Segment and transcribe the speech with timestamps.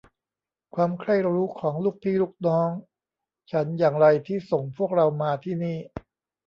[0.75, 2.69] ความใคร่รู้ของลูกพี่ลูกน้อง
[3.51, 5.77] ฉันอย่างไรที่ส่งพวกเรามาที่นี่